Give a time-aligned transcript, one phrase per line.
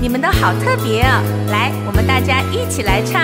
[0.00, 3.20] 你们都好特别哦来我们大家一起来唱。